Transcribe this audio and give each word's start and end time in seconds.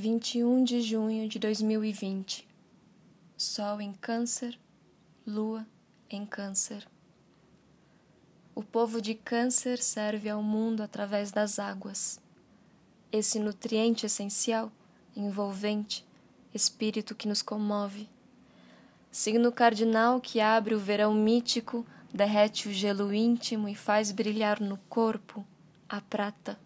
Vinte 0.00 0.38
e 0.38 0.44
um 0.44 0.62
de 0.62 0.80
junho 0.80 1.28
de 1.28 1.40
dois 1.40 1.60
mil 1.60 1.84
e 1.84 1.90
vinte. 1.90 2.46
Sol 3.36 3.80
em 3.80 3.92
Câncer, 3.92 4.56
Lua 5.26 5.66
em 6.08 6.24
Câncer. 6.24 6.86
O 8.54 8.62
povo 8.62 9.02
de 9.02 9.16
Câncer 9.16 9.82
serve 9.82 10.28
ao 10.30 10.40
mundo 10.40 10.84
através 10.84 11.32
das 11.32 11.58
águas. 11.58 12.20
Esse 13.10 13.40
nutriente 13.40 14.06
essencial, 14.06 14.70
envolvente, 15.16 16.06
espírito 16.54 17.12
que 17.12 17.26
nos 17.26 17.42
comove. 17.42 18.08
Signo 19.10 19.50
cardinal 19.50 20.20
que 20.20 20.38
abre 20.38 20.76
o 20.76 20.78
verão 20.78 21.12
mítico 21.12 21.84
derrete 22.14 22.68
o 22.68 22.72
gelo 22.72 23.12
íntimo 23.12 23.68
e 23.68 23.74
faz 23.74 24.12
brilhar 24.12 24.60
no 24.60 24.76
corpo 24.88 25.44
a 25.88 26.00
prata. 26.00 26.56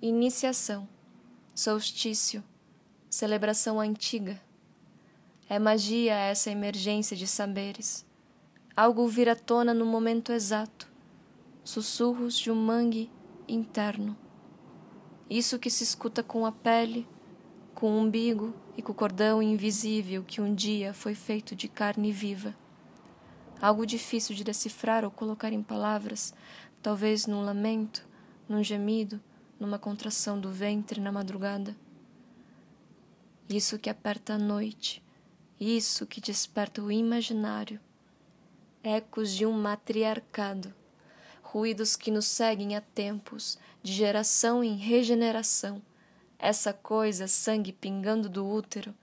Iniciação, 0.00 0.88
solstício, 1.54 2.42
celebração 3.08 3.80
antiga. 3.80 4.40
É 5.48 5.58
magia 5.58 6.14
essa 6.14 6.50
emergência 6.50 7.16
de 7.16 7.26
saberes. 7.26 8.06
Algo 8.76 9.06
vir 9.06 9.28
à 9.28 9.36
tona 9.36 9.74
no 9.74 9.84
momento 9.84 10.32
exato, 10.32 10.90
sussurros 11.62 12.38
de 12.38 12.50
um 12.50 12.54
mangue 12.54 13.10
interno. 13.46 14.16
Isso 15.28 15.58
que 15.58 15.70
se 15.70 15.84
escuta 15.84 16.22
com 16.22 16.46
a 16.46 16.52
pele, 16.52 17.06
com 17.74 17.92
o 17.92 17.98
umbigo 17.98 18.54
e 18.76 18.82
com 18.82 18.92
o 18.92 18.94
cordão 18.94 19.42
invisível 19.42 20.22
que 20.22 20.40
um 20.40 20.54
dia 20.54 20.94
foi 20.94 21.14
feito 21.14 21.54
de 21.54 21.68
carne 21.68 22.10
viva 22.12 22.54
algo 23.62 23.86
difícil 23.86 24.34
de 24.34 24.42
decifrar 24.42 25.04
ou 25.04 25.10
colocar 25.10 25.52
em 25.52 25.62
palavras, 25.62 26.34
talvez 26.82 27.28
num 27.28 27.44
lamento, 27.44 28.04
num 28.48 28.60
gemido, 28.60 29.20
numa 29.62 29.78
contração 29.78 30.38
do 30.38 30.50
ventre 30.50 31.00
na 31.00 31.10
madrugada. 31.10 31.74
Isso 33.48 33.78
que 33.78 33.88
aperta 33.88 34.34
a 34.34 34.38
noite, 34.38 35.02
isso 35.58 36.06
que 36.06 36.20
desperta 36.20 36.82
o 36.82 36.92
imaginário, 36.92 37.80
ecos 38.82 39.32
de 39.32 39.46
um 39.46 39.52
matriarcado, 39.52 40.74
ruídos 41.42 41.96
que 41.96 42.10
nos 42.10 42.26
seguem 42.26 42.76
há 42.76 42.80
tempos, 42.80 43.58
de 43.82 43.92
geração 43.92 44.62
em 44.62 44.76
regeneração, 44.76 45.80
essa 46.38 46.72
coisa, 46.72 47.26
sangue 47.26 47.72
pingando 47.72 48.28
do 48.28 48.46
útero, 48.46 48.94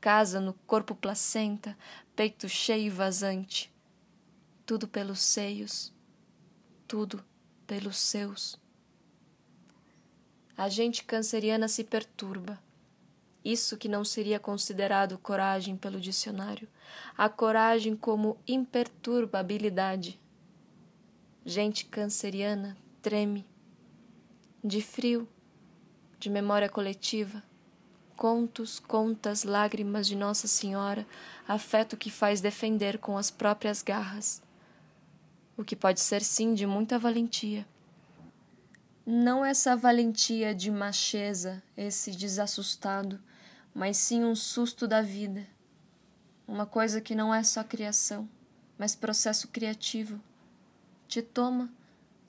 casa 0.00 0.40
no 0.40 0.54
corpo 0.66 0.94
placenta, 0.94 1.78
peito 2.16 2.48
cheio 2.48 2.86
e 2.86 2.90
vazante 2.90 3.70
tudo 4.68 4.86
pelos 4.86 5.20
seios, 5.20 5.94
tudo 6.86 7.24
pelos 7.66 7.96
seus. 7.96 8.60
A 10.58 10.68
gente 10.68 11.04
canceriana 11.04 11.68
se 11.68 11.84
perturba. 11.84 12.58
Isso 13.44 13.76
que 13.76 13.88
não 13.88 14.04
seria 14.04 14.40
considerado 14.40 15.16
coragem 15.16 15.76
pelo 15.76 16.00
dicionário, 16.00 16.66
a 17.16 17.28
coragem 17.28 17.94
como 17.94 18.36
imperturbabilidade. 18.44 20.18
Gente 21.46 21.84
canceriana 21.84 22.76
treme, 23.00 23.46
de 24.62 24.82
frio, 24.82 25.28
de 26.18 26.28
memória 26.28 26.68
coletiva, 26.68 27.40
contos, 28.16 28.80
contas, 28.80 29.44
lágrimas 29.44 30.08
de 30.08 30.16
Nossa 30.16 30.48
Senhora, 30.48 31.06
afeto 31.46 31.96
que 31.96 32.10
faz 32.10 32.40
defender 32.40 32.98
com 32.98 33.16
as 33.16 33.30
próprias 33.30 33.80
garras 33.80 34.42
o 35.56 35.62
que 35.62 35.76
pode 35.76 36.00
ser 36.00 36.22
sim 36.22 36.52
de 36.52 36.66
muita 36.66 36.98
valentia. 36.98 37.64
Não 39.10 39.42
essa 39.42 39.74
valentia 39.74 40.54
de 40.54 40.70
macheza, 40.70 41.62
esse 41.74 42.10
desassustado, 42.10 43.18
mas 43.74 43.96
sim 43.96 44.22
um 44.22 44.34
susto 44.34 44.86
da 44.86 45.00
vida. 45.00 45.46
Uma 46.46 46.66
coisa 46.66 47.00
que 47.00 47.14
não 47.14 47.34
é 47.34 47.42
só 47.42 47.64
criação, 47.64 48.28
mas 48.76 48.94
processo 48.94 49.48
criativo. 49.48 50.20
Te 51.06 51.22
toma, 51.22 51.72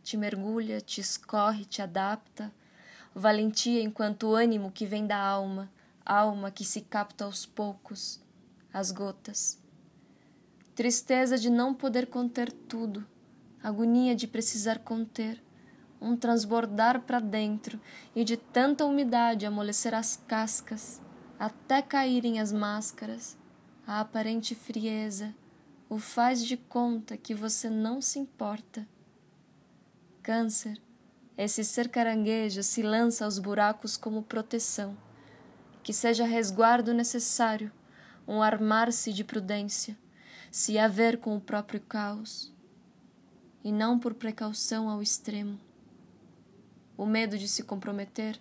te 0.01 0.15
mergulha, 0.15 0.79
te 0.79 1.01
escorre, 1.01 1.65
te 1.65 1.81
adapta. 1.81 2.49
Valentia 3.13 3.81
enquanto 3.83 4.33
ânimo 4.33 4.71
que 4.71 4.85
vem 4.85 5.05
da 5.05 5.17
alma, 5.17 5.69
alma 6.05 6.49
que 6.49 6.63
se 6.63 6.79
capta 6.79 7.25
aos 7.25 7.45
poucos, 7.45 8.21
as 8.71 8.89
gotas. 8.89 9.61
Tristeza 10.75 11.37
de 11.37 11.49
não 11.49 11.73
poder 11.73 12.07
conter 12.07 12.49
tudo 12.53 13.05
agonia 13.61 14.15
de 14.15 14.25
precisar 14.27 14.79
conter, 14.79 15.43
um 16.01 16.15
transbordar 16.15 17.01
para 17.01 17.19
dentro 17.19 17.79
e 18.15 18.23
de 18.23 18.37
tanta 18.37 18.85
umidade 18.85 19.45
amolecer 19.45 19.93
as 19.93 20.15
cascas, 20.27 21.01
até 21.37 21.81
caírem 21.81 22.39
as 22.39 22.51
máscaras, 22.51 23.37
a 23.85 23.99
aparente 23.99 24.55
frieza, 24.55 25.35
o 25.89 25.97
faz 25.97 26.45
de 26.45 26.55
conta 26.55 27.17
que 27.17 27.33
você 27.33 27.69
não 27.69 28.01
se 28.01 28.19
importa. 28.19 28.87
Câncer, 30.21 30.79
esse 31.37 31.63
ser 31.63 31.89
caranguejo 31.89 32.61
se 32.61 32.81
lança 32.81 33.25
aos 33.25 33.39
buracos 33.39 33.97
como 33.97 34.21
proteção, 34.21 34.95
que 35.81 35.93
seja 35.93 36.25
resguardo 36.25 36.93
necessário, 36.93 37.71
um 38.27 38.43
armar-se 38.43 39.11
de 39.11 39.23
prudência, 39.23 39.97
se 40.51 40.77
haver 40.77 41.17
com 41.17 41.35
o 41.35 41.41
próprio 41.41 41.81
caos 41.81 42.53
e 43.63 43.71
não 43.71 43.97
por 43.97 44.13
precaução 44.13 44.89
ao 44.89 45.01
extremo. 45.01 45.59
O 46.99 47.05
medo 47.05 47.37
de 47.37 47.47
se 47.47 47.63
comprometer, 47.63 48.37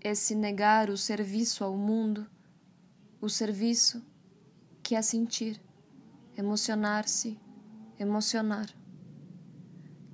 esse 0.00 0.34
negar 0.34 0.88
o 0.88 0.96
serviço 0.96 1.62
ao 1.62 1.76
mundo, 1.76 2.26
o 3.20 3.28
serviço 3.28 4.02
que 4.82 4.94
é 4.94 5.02
sentir, 5.02 5.60
emocionar-se, 6.34 7.38
emocionar. 7.98 8.70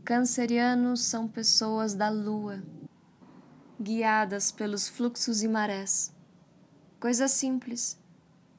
Cancerianos 0.04 1.02
são 1.02 1.28
pessoas 1.28 1.94
da 1.94 2.08
lua, 2.08 2.60
guiadas 3.80 4.50
pelos 4.50 4.88
fluxos 4.88 5.40
e 5.40 5.46
marés. 5.46 6.12
Coisa 6.98 7.28
simples, 7.28 7.96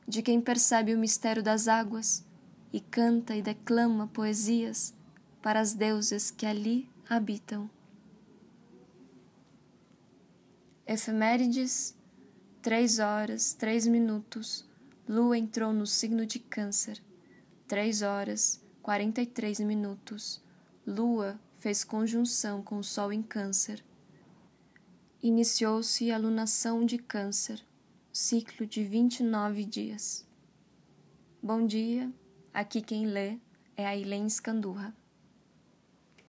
de 0.08 0.22
quem 0.22 0.40
percebe 0.40 0.96
o 0.96 0.98
mistério 0.98 1.44
das 1.44 1.68
águas 1.68 2.26
e 2.72 2.80
canta 2.80 3.36
e 3.36 3.42
declama 3.42 4.08
poesias 4.08 4.94
para 5.42 5.60
as 5.60 5.74
deusas 5.74 6.32
que 6.32 6.46
ali 6.46 6.90
habitam. 7.10 7.70
Efemérides, 10.92 11.96
três 12.64 12.98
horas, 12.98 13.54
três 13.54 13.86
minutos, 13.86 14.68
Lua 15.08 15.38
entrou 15.38 15.72
no 15.72 15.86
signo 15.86 16.26
de 16.26 16.40
Câncer. 16.40 17.00
Três 17.68 18.02
horas, 18.02 18.60
quarenta 18.82 19.22
e 19.22 19.28
três 19.28 19.60
minutos, 19.60 20.42
Lua 20.88 21.40
fez 21.60 21.84
conjunção 21.84 22.64
com 22.64 22.80
o 22.80 22.84
Sol 22.84 23.14
em 23.14 23.22
Câncer. 23.22 23.86
Iniciou-se 25.22 26.12
a 26.12 26.18
lunação 26.18 26.84
de 26.84 26.98
Câncer, 26.98 27.64
ciclo 28.12 28.66
de 28.66 28.84
vinte 28.84 29.20
e 29.20 29.24
nove 29.24 29.66
dias. 29.66 30.26
Bom 31.40 31.68
dia, 31.68 32.12
aqui 32.52 32.82
quem 32.82 33.06
lê 33.06 33.38
é 33.78 33.86
a 33.86 33.96
Ilene 33.96 34.32
Scandurra. 34.32 34.98